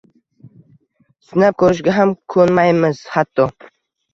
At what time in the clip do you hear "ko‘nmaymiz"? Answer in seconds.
2.37-3.07